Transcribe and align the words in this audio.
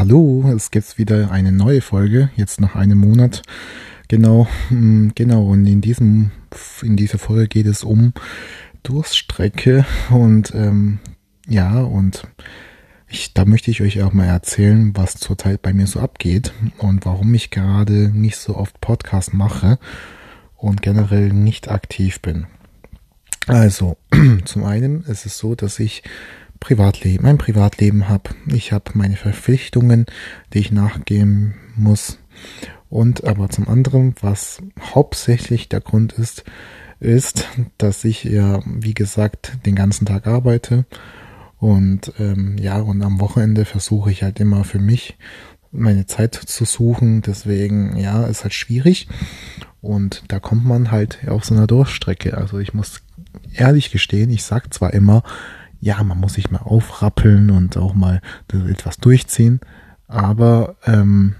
hallo, 0.00 0.50
es 0.56 0.70
gibt 0.70 0.96
wieder 0.96 1.30
eine 1.30 1.52
neue 1.52 1.82
Folge, 1.82 2.30
jetzt 2.34 2.58
nach 2.58 2.74
einem 2.74 2.96
Monat. 2.96 3.42
Genau, 4.08 4.48
mm, 4.70 5.08
genau, 5.14 5.44
und 5.48 5.66
in 5.66 5.82
diesem, 5.82 6.30
in 6.80 6.96
dieser 6.96 7.18
Folge 7.18 7.48
geht 7.48 7.66
es 7.66 7.84
um 7.84 8.14
Durststrecke 8.82 9.84
und 10.08 10.54
ähm, 10.54 11.00
ja, 11.46 11.80
und 11.80 12.26
ich, 13.08 13.34
da 13.34 13.44
möchte 13.44 13.70
ich 13.70 13.82
euch 13.82 14.02
auch 14.02 14.14
mal 14.14 14.24
erzählen, 14.24 14.96
was 14.96 15.16
zurzeit 15.16 15.60
bei 15.60 15.74
mir 15.74 15.86
so 15.86 16.00
abgeht 16.00 16.54
und 16.78 17.04
warum 17.04 17.34
ich 17.34 17.50
gerade 17.50 18.08
nicht 18.08 18.38
so 18.38 18.56
oft 18.56 18.80
Podcast 18.80 19.34
mache 19.34 19.78
und 20.56 20.80
generell 20.80 21.30
nicht 21.30 21.70
aktiv 21.70 22.22
bin. 22.22 22.46
Also, 23.46 23.98
zum 24.46 24.64
einen 24.64 25.02
ist 25.02 25.26
es 25.26 25.36
so, 25.36 25.54
dass 25.54 25.78
ich 25.78 26.02
Privatleben, 26.60 27.26
ein 27.26 27.38
Privatleben 27.38 28.08
habe. 28.08 28.30
Ich 28.46 28.72
habe 28.72 28.92
meine 28.94 29.16
Verpflichtungen, 29.16 30.06
die 30.52 30.58
ich 30.58 30.72
nachgehen 30.72 31.54
muss. 31.74 32.18
Und 32.88 33.24
aber 33.24 33.48
zum 33.48 33.68
anderen, 33.68 34.14
was 34.20 34.62
hauptsächlich 34.80 35.68
der 35.68 35.80
Grund 35.80 36.12
ist, 36.12 36.44
ist, 37.00 37.48
dass 37.78 38.04
ich 38.04 38.24
ja, 38.24 38.60
wie 38.66 38.94
gesagt, 38.94 39.56
den 39.64 39.74
ganzen 39.74 40.06
Tag 40.06 40.26
arbeite. 40.26 40.84
Und 41.58 42.12
ähm, 42.18 42.56
ja, 42.58 42.80
und 42.80 43.02
am 43.02 43.20
Wochenende 43.20 43.64
versuche 43.64 44.10
ich 44.10 44.22
halt 44.22 44.40
immer 44.40 44.64
für 44.64 44.78
mich 44.78 45.16
meine 45.72 46.06
Zeit 46.06 46.34
zu 46.34 46.64
suchen. 46.64 47.22
Deswegen, 47.22 47.96
ja, 47.96 48.24
ist 48.24 48.42
halt 48.42 48.54
schwierig. 48.54 49.08
Und 49.80 50.24
da 50.28 50.40
kommt 50.40 50.64
man 50.66 50.90
halt 50.90 51.18
auf 51.28 51.44
so 51.44 51.54
einer 51.54 51.66
Durchstrecke. 51.66 52.36
Also 52.36 52.58
ich 52.58 52.74
muss 52.74 53.02
ehrlich 53.54 53.90
gestehen, 53.90 54.30
ich 54.30 54.42
sag 54.42 54.72
zwar 54.74 54.92
immer, 54.92 55.22
ja, 55.80 56.02
man 56.02 56.18
muss 56.18 56.34
sich 56.34 56.50
mal 56.50 56.58
aufrappeln 56.58 57.50
und 57.50 57.76
auch 57.76 57.94
mal 57.94 58.20
etwas 58.52 58.98
durchziehen. 58.98 59.60
Aber 60.06 60.76
ähm, 60.84 61.36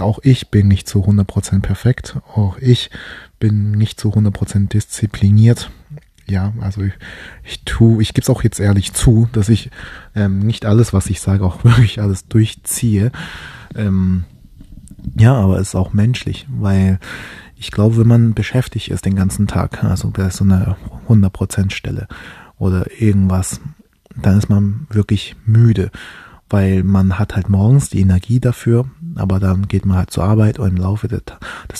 auch 0.00 0.18
ich 0.22 0.50
bin 0.50 0.68
nicht 0.68 0.88
zu 0.88 1.04
100% 1.04 1.60
perfekt. 1.60 2.16
Auch 2.34 2.58
ich 2.58 2.90
bin 3.38 3.72
nicht 3.72 4.00
zu 4.00 4.10
100% 4.10 4.68
diszipliniert. 4.68 5.70
Ja, 6.26 6.54
also 6.60 6.82
ich, 6.82 6.94
ich 7.44 7.64
tue, 7.64 8.02
ich 8.02 8.14
gebe 8.14 8.22
es 8.22 8.30
auch 8.30 8.42
jetzt 8.42 8.58
ehrlich 8.58 8.94
zu, 8.94 9.28
dass 9.32 9.50
ich 9.50 9.70
ähm, 10.14 10.38
nicht 10.38 10.64
alles, 10.64 10.92
was 10.92 11.06
ich 11.08 11.20
sage, 11.20 11.44
auch 11.44 11.64
wirklich 11.64 12.00
alles 12.00 12.26
durchziehe. 12.28 13.12
Ähm, 13.74 14.24
ja, 15.18 15.34
aber 15.34 15.58
es 15.58 15.68
ist 15.68 15.74
auch 15.74 15.92
menschlich, 15.92 16.46
weil 16.48 16.98
ich 17.56 17.70
glaube, 17.70 17.98
wenn 17.98 18.08
man 18.08 18.34
beschäftigt 18.34 18.88
ist 18.88 19.04
den 19.04 19.16
ganzen 19.16 19.46
Tag, 19.46 19.84
also 19.84 20.10
bei 20.10 20.30
so 20.30 20.44
einer 20.44 20.76
100% 21.08 21.70
Stelle 21.70 22.08
oder 22.56 22.86
irgendwas, 22.98 23.60
dann 24.16 24.38
ist 24.38 24.48
man 24.48 24.86
wirklich 24.90 25.36
müde, 25.46 25.90
weil 26.48 26.82
man 26.82 27.18
hat 27.18 27.36
halt 27.36 27.48
morgens 27.48 27.90
die 27.90 28.00
Energie 28.00 28.40
dafür, 28.40 28.86
aber 29.16 29.40
dann 29.40 29.68
geht 29.68 29.86
man 29.86 29.96
halt 29.96 30.10
zur 30.10 30.24
Arbeit 30.24 30.58
und 30.58 30.68
im 30.68 30.76
Laufe 30.76 31.08
des, 31.08 31.22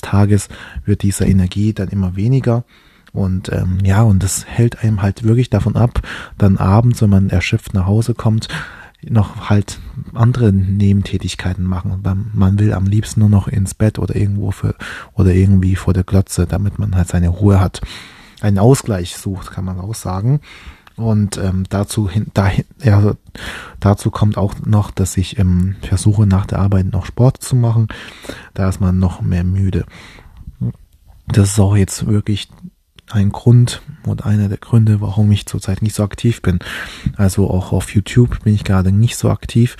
Tages 0.00 0.48
wird 0.84 1.02
diese 1.02 1.24
Energie 1.24 1.72
dann 1.72 1.88
immer 1.88 2.16
weniger. 2.16 2.64
Und 3.12 3.52
ähm, 3.52 3.78
ja, 3.84 4.02
und 4.02 4.22
das 4.22 4.44
hält 4.46 4.82
einem 4.82 5.00
halt 5.00 5.22
wirklich 5.22 5.48
davon 5.48 5.76
ab, 5.76 6.02
dann 6.36 6.58
abends, 6.58 7.00
wenn 7.00 7.10
man 7.10 7.30
erschöpft 7.30 7.72
nach 7.72 7.86
Hause 7.86 8.14
kommt, 8.14 8.48
noch 9.08 9.50
halt 9.50 9.78
andere 10.14 10.52
Nebentätigkeiten 10.52 11.64
machen. 11.64 12.02
Man 12.32 12.58
will 12.58 12.72
am 12.72 12.86
liebsten 12.86 13.20
nur 13.20 13.28
noch 13.28 13.48
ins 13.48 13.74
Bett 13.74 13.98
oder 13.98 14.16
irgendwo 14.16 14.50
für 14.50 14.74
oder 15.12 15.32
irgendwie 15.32 15.76
vor 15.76 15.92
der 15.92 16.04
Glotze, 16.04 16.46
damit 16.46 16.78
man 16.78 16.96
halt 16.96 17.08
seine 17.08 17.28
Ruhe 17.28 17.60
hat. 17.60 17.80
Einen 18.40 18.58
Ausgleich 18.58 19.16
sucht, 19.16 19.52
kann 19.52 19.64
man 19.64 19.78
auch 19.78 19.94
sagen. 19.94 20.40
Und 20.96 21.38
ähm, 21.38 21.64
dazu, 21.68 22.08
hin, 22.08 22.26
dahin, 22.34 22.64
ja, 22.82 23.14
dazu 23.80 24.10
kommt 24.10 24.36
auch 24.36 24.54
noch, 24.64 24.90
dass 24.90 25.16
ich 25.16 25.38
ähm, 25.38 25.76
versuche, 25.82 26.26
nach 26.26 26.46
der 26.46 26.60
Arbeit 26.60 26.92
noch 26.92 27.06
Sport 27.06 27.42
zu 27.42 27.56
machen. 27.56 27.88
Da 28.54 28.68
ist 28.68 28.80
man 28.80 28.98
noch 28.98 29.20
mehr 29.20 29.44
müde. 29.44 29.86
Das 31.26 31.50
ist 31.50 31.60
auch 31.60 31.76
jetzt 31.76 32.06
wirklich 32.06 32.48
ein 33.10 33.30
Grund 33.30 33.82
und 34.06 34.24
einer 34.24 34.48
der 34.48 34.58
Gründe, 34.58 35.00
warum 35.00 35.30
ich 35.32 35.46
zurzeit 35.46 35.82
nicht 35.82 35.94
so 35.94 36.02
aktiv 36.02 36.42
bin. 36.42 36.58
Also 37.16 37.50
auch 37.50 37.72
auf 37.72 37.94
YouTube 37.94 38.42
bin 38.44 38.54
ich 38.54 38.64
gerade 38.64 38.92
nicht 38.92 39.16
so 39.16 39.30
aktiv. 39.30 39.76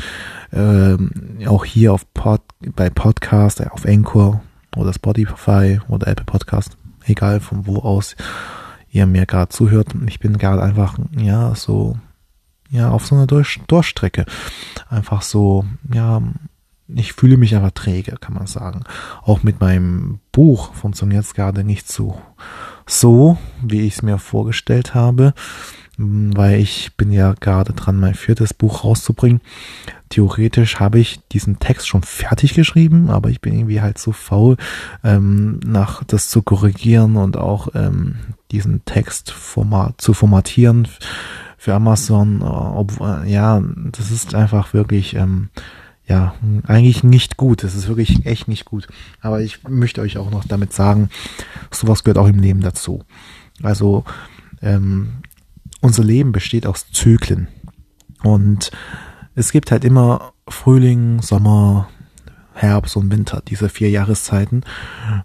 Ähm, 0.52 1.38
auch 1.46 1.64
hier 1.64 1.92
auf 1.92 2.12
Pod, 2.12 2.42
bei 2.74 2.90
Podcast, 2.90 3.60
äh, 3.60 3.68
auf 3.70 3.86
Anchor 3.86 4.42
oder 4.76 4.92
Spotify 4.92 5.80
oder 5.88 6.08
Apple 6.08 6.26
Podcast, 6.26 6.76
egal 7.06 7.40
von 7.40 7.66
wo 7.66 7.78
aus 7.78 8.16
ihr 8.94 9.06
mir 9.06 9.26
gerade 9.26 9.48
zuhört. 9.48 9.88
Ich 10.06 10.20
bin 10.20 10.38
gerade 10.38 10.62
einfach, 10.62 10.98
ja, 11.18 11.54
so, 11.54 11.98
ja, 12.70 12.90
auf 12.90 13.06
so 13.06 13.16
einer 13.16 13.26
Durch 13.26 13.60
Durchstrecke. 13.66 14.24
Einfach 14.88 15.22
so, 15.22 15.64
ja, 15.92 16.22
ich 16.86 17.12
fühle 17.12 17.36
mich 17.36 17.56
aber 17.56 17.74
träge, 17.74 18.16
kann 18.20 18.34
man 18.34 18.46
sagen. 18.46 18.84
Auch 19.22 19.42
mit 19.42 19.60
meinem 19.60 20.20
Buch 20.30 20.74
funktioniert 20.74 21.24
es 21.24 21.34
gerade 21.34 21.64
nicht 21.64 21.90
so, 21.90 22.20
so, 22.86 23.36
wie 23.62 23.80
ich 23.80 23.96
es 23.96 24.02
mir 24.02 24.18
vorgestellt 24.18 24.94
habe, 24.94 25.34
weil 25.96 26.60
ich 26.60 26.96
bin 26.96 27.12
ja 27.12 27.34
gerade 27.38 27.72
dran, 27.72 28.00
mein 28.00 28.14
viertes 28.14 28.52
Buch 28.54 28.84
rauszubringen 28.84 29.40
theoretisch 30.14 30.78
habe 30.78 31.00
ich 31.00 31.18
diesen 31.32 31.58
Text 31.58 31.88
schon 31.88 32.02
fertig 32.02 32.54
geschrieben, 32.54 33.10
aber 33.10 33.30
ich 33.30 33.40
bin 33.40 33.52
irgendwie 33.52 33.80
halt 33.80 33.98
so 33.98 34.12
faul, 34.12 34.56
ähm, 35.02 35.58
nach 35.64 36.04
das 36.04 36.28
zu 36.28 36.40
korrigieren 36.42 37.16
und 37.16 37.36
auch 37.36 37.68
ähm, 37.74 38.16
diesen 38.52 38.84
Text 38.84 39.32
format, 39.32 40.00
zu 40.00 40.14
formatieren 40.14 40.86
für 41.58 41.74
Amazon. 41.74 42.42
Äh, 42.42 42.44
ob, 42.44 43.00
äh, 43.00 43.28
ja, 43.28 43.60
das 43.90 44.12
ist 44.12 44.36
einfach 44.36 44.72
wirklich 44.72 45.14
ähm, 45.14 45.48
ja, 46.06 46.34
eigentlich 46.64 47.02
nicht 47.02 47.36
gut. 47.36 47.64
Das 47.64 47.74
ist 47.74 47.88
wirklich 47.88 48.24
echt 48.24 48.46
nicht 48.46 48.66
gut. 48.66 48.86
Aber 49.20 49.40
ich 49.40 49.64
möchte 49.66 50.00
euch 50.00 50.16
auch 50.16 50.30
noch 50.30 50.44
damit 50.44 50.72
sagen, 50.72 51.08
sowas 51.72 52.04
gehört 52.04 52.18
auch 52.18 52.28
im 52.28 52.38
Leben 52.38 52.60
dazu. 52.60 53.02
Also 53.62 54.04
ähm, 54.62 55.14
unser 55.84 56.02
Leben 56.02 56.32
besteht 56.32 56.66
aus 56.66 56.90
Zyklen. 56.90 57.48
Und 58.22 58.70
es 59.34 59.52
gibt 59.52 59.70
halt 59.70 59.84
immer 59.84 60.32
Frühling, 60.48 61.20
Sommer, 61.20 61.88
Herbst 62.54 62.96
und 62.96 63.10
Winter, 63.10 63.42
diese 63.46 63.68
vier 63.68 63.90
Jahreszeiten. 63.90 64.64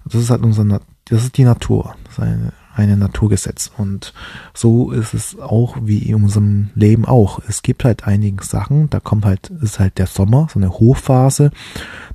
Das 0.04 0.16
ist 0.16 0.30
halt 0.30 0.44
unser, 0.44 0.82
das 1.06 1.24
ist 1.24 1.38
die 1.38 1.46
Natur. 1.46 1.96
Das 2.04 2.14
ist 2.14 2.20
eine, 2.20 2.52
eine 2.76 2.98
Naturgesetz. 2.98 3.72
Und 3.78 4.14
so 4.54 4.92
ist 4.92 5.14
es 5.14 5.40
auch 5.40 5.78
wie 5.82 6.00
in 6.00 6.16
unserem 6.16 6.72
Leben 6.76 7.06
auch. 7.06 7.40
Es 7.48 7.62
gibt 7.62 7.86
halt 7.86 8.06
einige 8.06 8.44
Sachen, 8.44 8.90
da 8.90 9.00
kommt 9.00 9.24
halt, 9.24 9.50
ist 9.62 9.80
halt 9.80 9.98
der 9.98 10.08
Sommer, 10.08 10.50
so 10.52 10.60
eine 10.60 10.72
Hochphase. 10.72 11.52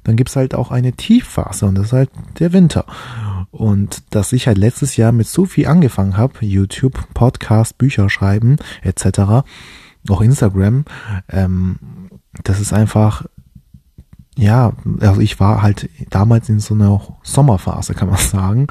Dann 0.03 0.16
gibt's 0.16 0.37
halt 0.37 0.54
auch 0.54 0.71
eine 0.71 0.93
Tiefphase 0.93 1.65
und 1.65 1.77
das 1.77 1.87
ist 1.87 1.93
halt 1.94 2.10
der 2.41 2.53
Winter. 2.53 2.84
Und 3.54 4.03
dass 4.10 4.32
ich 4.32 4.48
halt 4.48 4.59
letztes 4.59 4.97
Jahr 4.97 5.12
mit 5.12 5.28
so 5.28 5.44
viel 5.44 5.69
angefangen 5.69 6.16
habe, 6.16 6.44
YouTube, 6.44 7.06
Podcast, 7.15 7.78
Bücher 7.78 8.10
schreiben, 8.10 8.56
etc., 8.82 9.47
auch 10.10 10.20
Instagram, 10.20 10.84
ähm, 11.28 11.78
das 12.42 12.60
ist 12.60 12.72
einfach, 12.72 13.25
ja, 14.37 14.72
also 14.98 15.20
ich 15.20 15.38
war 15.38 15.62
halt 15.62 15.88
damals 16.10 16.48
in 16.48 16.59
so 16.59 16.75
einer 16.75 17.00
Sommerphase, 17.22 17.94
kann 17.94 18.09
man 18.09 18.19
sagen. 18.19 18.66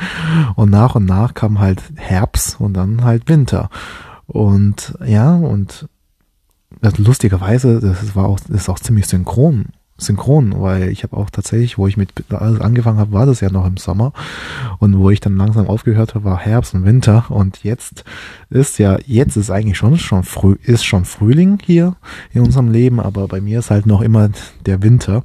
Und 0.56 0.70
nach 0.70 0.96
und 0.96 1.06
nach 1.06 1.34
kam 1.34 1.60
halt 1.60 1.82
Herbst 1.96 2.60
und 2.60 2.74
dann 2.74 3.06
halt 3.06 3.30
Winter. 3.30 3.70
Und 4.28 4.96
ja, 5.06 5.34
und 5.34 5.88
lustigerweise, 6.98 7.80
das 7.80 8.18
war 8.18 8.26
auch, 8.26 8.40
das 8.42 8.64
ist 8.64 8.70
auch 8.70 8.80
ziemlich 8.80 9.08
synchron 9.08 9.68
synchron, 9.98 10.60
weil 10.60 10.90
ich 10.90 11.04
habe 11.04 11.16
auch 11.16 11.30
tatsächlich, 11.30 11.78
wo 11.78 11.88
ich 11.88 11.98
mit 11.98 12.12
alles 12.32 12.60
angefangen 12.60 12.98
habe, 12.98 13.12
war 13.12 13.26
das 13.26 13.42
ja 13.42 13.52
noch 13.52 13.66
im 13.66 13.78
Sommer 13.78 14.12
und 14.80 14.98
wo 14.98 15.10
ich 15.10 15.20
dann 15.20 15.38
langsam 15.38 15.68
aufgehört 15.68 16.16
habe, 16.16 16.26
war 16.26 16.40
Herbst 16.40 16.74
und 16.74 16.86
Winter 16.86 17.26
und 17.30 17.64
jetzt 17.64 18.04
ist 18.50 18.80
ja, 18.80 18.98
jetzt 19.06 19.38
ist 19.38 19.52
eigentlich 19.52 19.78
schon 19.78 19.98
schon 19.98 20.24
früh, 20.24 20.56
ist 20.64 20.84
schon 20.84 21.06
Frühling 21.06 21.60
hier 21.64 21.96
in 22.34 22.42
unserem 22.42 22.72
Leben, 22.72 23.00
aber 23.00 23.28
bei 23.28 23.40
mir 23.40 23.60
ist 23.60 23.70
halt 23.70 23.86
noch 23.86 24.02
immer 24.02 24.30
der 24.66 24.82
Winter. 24.82 25.24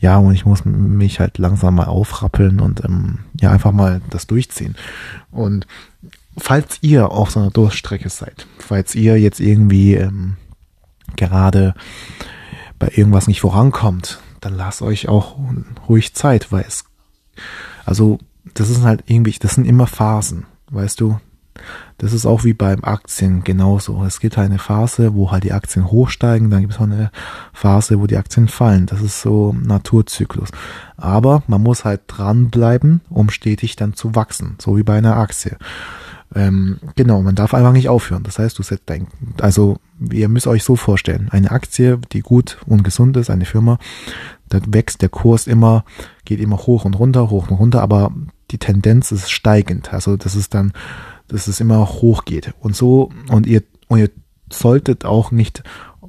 Ja, 0.00 0.16
und 0.18 0.34
ich 0.34 0.44
muss 0.44 0.64
mich 0.64 1.20
halt 1.20 1.38
langsam 1.38 1.76
mal 1.76 1.86
aufrappeln 1.86 2.58
und 2.58 2.84
ähm, 2.84 3.20
ja, 3.40 3.52
einfach 3.52 3.70
mal 3.70 4.00
das 4.10 4.26
durchziehen. 4.26 4.74
Und 5.30 5.68
falls 6.36 6.78
ihr 6.80 7.12
auf 7.12 7.30
so 7.30 7.38
einer 7.38 7.50
Durststrecke 7.50 8.08
seid, 8.08 8.48
falls 8.58 8.96
ihr 8.96 9.20
jetzt 9.20 9.38
irgendwie 9.38 9.94
ähm, 9.94 10.34
gerade 11.14 11.74
bei 12.82 12.90
irgendwas 12.96 13.28
nicht 13.28 13.40
vorankommt, 13.40 14.18
dann 14.40 14.56
lasst 14.56 14.82
euch 14.82 15.08
auch 15.08 15.36
ruhig 15.88 16.14
Zeit, 16.14 16.50
weil 16.50 16.64
es, 16.66 16.84
also, 17.84 18.18
das 18.54 18.70
ist 18.70 18.82
halt 18.82 19.04
irgendwie, 19.06 19.32
das 19.38 19.54
sind 19.54 19.66
immer 19.66 19.86
Phasen, 19.86 20.46
weißt 20.72 21.00
du? 21.00 21.20
Das 21.98 22.12
ist 22.12 22.26
auch 22.26 22.42
wie 22.42 22.54
beim 22.54 22.82
Aktien 22.82 23.44
genauso. 23.44 24.02
Es 24.04 24.18
gibt 24.18 24.36
halt 24.36 24.50
eine 24.50 24.58
Phase, 24.58 25.14
wo 25.14 25.30
halt 25.30 25.44
die 25.44 25.52
Aktien 25.52 25.92
hochsteigen, 25.92 26.50
dann 26.50 26.62
gibt 26.62 26.72
es 26.72 26.80
auch 26.80 26.84
eine 26.84 27.12
Phase, 27.52 28.00
wo 28.00 28.08
die 28.08 28.16
Aktien 28.16 28.48
fallen. 28.48 28.86
Das 28.86 29.00
ist 29.00 29.22
so 29.22 29.52
Naturzyklus. 29.52 30.48
Aber 30.96 31.44
man 31.46 31.62
muss 31.62 31.84
halt 31.84 32.00
dranbleiben, 32.08 33.00
um 33.10 33.30
stetig 33.30 33.76
dann 33.76 33.94
zu 33.94 34.16
wachsen, 34.16 34.56
so 34.58 34.76
wie 34.76 34.82
bei 34.82 34.98
einer 34.98 35.18
Aktie. 35.18 35.56
Ähm, 36.34 36.78
genau, 36.94 37.22
man 37.22 37.34
darf 37.34 37.54
einfach 37.54 37.72
nicht 37.72 37.88
aufhören. 37.88 38.22
Das 38.22 38.38
heißt, 38.38 38.58
du 38.58 38.62
setzt 38.62 38.84
dein, 38.86 39.06
also 39.40 39.76
ihr 40.10 40.28
müsst 40.28 40.46
euch 40.46 40.64
so 40.64 40.76
vorstellen, 40.76 41.28
eine 41.30 41.50
Aktie, 41.50 41.98
die 42.12 42.20
gut 42.20 42.58
und 42.66 42.84
gesund 42.84 43.16
ist, 43.16 43.30
eine 43.30 43.44
Firma, 43.44 43.78
da 44.48 44.60
wächst 44.66 45.02
der 45.02 45.08
Kurs 45.08 45.46
immer, 45.46 45.84
geht 46.24 46.40
immer 46.40 46.58
hoch 46.58 46.84
und 46.84 46.98
runter, 46.98 47.30
hoch 47.30 47.50
und 47.50 47.56
runter, 47.56 47.82
aber 47.82 48.12
die 48.50 48.58
Tendenz 48.58 49.12
ist 49.12 49.30
steigend. 49.30 49.92
Also 49.92 50.16
das 50.16 50.34
ist 50.34 50.54
dann, 50.54 50.72
dass 51.28 51.46
es 51.46 51.60
immer 51.60 51.86
hoch 51.86 52.24
geht. 52.24 52.54
Und 52.60 52.76
so, 52.76 53.10
und 53.28 53.46
ihr, 53.46 53.62
und 53.88 53.98
ihr 53.98 54.10
solltet 54.50 55.04
auch 55.04 55.30
nicht 55.30 55.62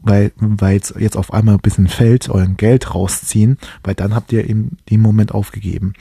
weil 0.03 0.33
weil 0.35 0.81
jetzt 0.99 1.17
auf 1.17 1.33
einmal 1.33 1.55
ein 1.55 1.61
bisschen 1.61 1.87
fällt, 1.87 2.29
euren 2.29 2.57
Geld 2.57 2.93
rausziehen, 2.93 3.57
weil 3.83 3.95
dann 3.95 4.13
habt 4.13 4.31
ihr 4.33 4.43
in 4.47 4.77
dem 4.89 5.01
Moment 5.01 5.33
aufgegeben. 5.33 5.93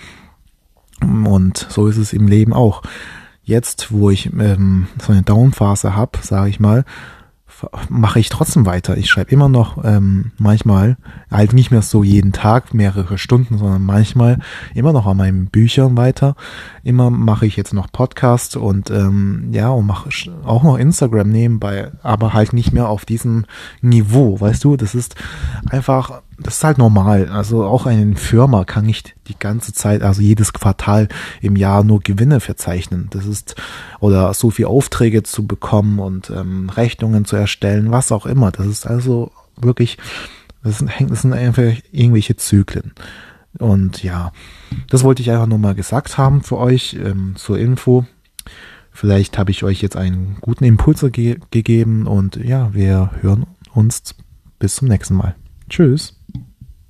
Und 1.01 1.67
so 1.71 1.87
ist 1.87 1.97
es 1.97 2.13
im 2.13 2.29
Leben 2.29 2.53
auch. 2.53 2.83
Jetzt, 3.45 3.93
wo 3.93 4.11
ich 4.11 4.33
ähm, 4.33 4.87
so 5.01 5.13
eine 5.13 5.23
Downphase 5.23 5.97
habe, 5.97 6.19
sage 6.23 6.49
ich 6.49 6.61
mal, 6.61 6.85
mache 7.89 8.21
ich 8.21 8.29
trotzdem 8.29 8.67
weiter. 8.67 8.97
Ich 8.97 9.11
schreibe 9.11 9.31
immer 9.31 9.49
noch 9.49 9.85
ähm, 9.85 10.33
manchmal, 10.39 10.97
halt 11.31 11.53
nicht 11.53 11.71
mehr 11.71 11.83
so 11.83 12.03
jeden 12.03 12.33
Tag 12.33 12.75
mehrere 12.75 13.19
Stunden, 13.19 13.59
sondern 13.59 13.85
manchmal 13.85 14.39
immer 14.75 14.93
noch 14.93 15.07
an 15.07 15.17
meinen 15.17 15.47
Büchern 15.47 15.97
weiter. 15.97 16.35
Immer 16.83 17.11
mache 17.11 17.47
ich 17.47 17.57
jetzt 17.57 17.73
noch 17.73 17.91
Podcasts 17.91 18.57
und 18.57 18.91
ähm, 18.91 19.49
ja 19.53 19.71
und 19.71 19.87
mache 19.87 20.11
auch 20.45 20.63
noch 20.63 20.77
Instagram 20.77 21.29
nebenbei, 21.29 21.93
aber 22.03 22.33
halt 22.33 22.53
nicht 22.53 22.73
mehr 22.73 22.89
auf 22.89 23.05
diesem 23.05 23.45
Niveau, 23.81 24.41
weißt 24.41 24.65
du? 24.65 24.77
Das 24.77 24.95
ist 24.95 25.17
einfach 25.71 26.23
das 26.39 26.57
ist 26.57 26.65
halt 26.65 26.79
normal. 26.79 27.29
Also 27.29 27.65
auch 27.65 27.87
eine 27.87 28.17
Firma 28.17 28.65
kann 28.65 28.87
nicht 28.87 29.15
die 29.33 29.39
ganze 29.39 29.73
Zeit, 29.73 30.03
also 30.03 30.23
jedes 30.23 30.53
Quartal 30.53 31.09
im 31.41 31.57
Jahr 31.57 31.85
nur 31.85 32.01
Gewinne 32.01 32.41
verzeichnen. 32.41 33.09
Das 33.11 33.27
ist, 33.27 33.57
oder 34.01 34.33
so 34.35 34.51
viel 34.51 34.67
Aufträge 34.67 35.23
zu 35.23 35.47
bekommen 35.47 35.99
und 35.99 36.31
ähm, 36.31 36.71
Rechnungen 36.71 37.25
zu 37.25 37.37
erstellen, 37.37 37.91
was 37.91 38.13
auch 38.13 38.27
immer. 38.27 38.51
Das 38.53 38.67
ist 38.67 38.87
also 38.87 39.33
wirklich, 39.57 39.99
das 40.63 40.79
sind, 40.79 40.91
das 41.09 41.23
sind 41.23 41.33
einfach 41.33 41.73
irgendwelche 41.91 42.37
Zyklen. 42.37 42.93
Und 43.59 44.03
ja, 44.03 44.33
das 44.89 45.05
wollte 45.05 45.23
ich 45.23 45.31
einfach 45.31 45.47
nur 45.47 45.59
mal 45.59 45.75
gesagt 45.75 46.17
haben 46.17 46.43
für 46.43 46.59
euch 46.59 46.95
ähm, 46.95 47.35
zur 47.37 47.59
Info. 47.59 48.07
Vielleicht 48.91 49.39
habe 49.39 49.51
ich 49.51 49.65
euch 49.65 49.83
jetzt 49.83 49.97
einen 49.97 50.37
guten 50.41 50.65
Impuls 50.65 51.05
ge 51.13 51.39
gegeben 51.51 52.07
und 52.07 52.37
ja, 52.37 52.73
wir 52.75 53.11
hören 53.21 53.47
uns 53.75 54.15
bis 54.59 54.77
zum 54.77 54.89
nächsten 54.89 55.15
Mal. 55.15 55.35
Tschüss. 55.69 56.22